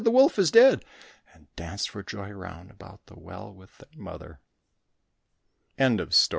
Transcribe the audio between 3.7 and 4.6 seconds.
their mother.